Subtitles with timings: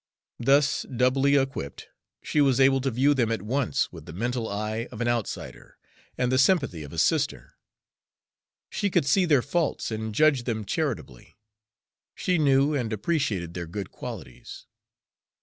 [0.39, 1.89] Thus doubly equipped,
[2.23, 5.77] she was able to view them at once with the mental eye of an outsider
[6.17, 7.53] and the sympathy of a sister:
[8.71, 11.37] she could see their faults, and judge them charitably;
[12.15, 14.65] she knew and appreciated their good qualities.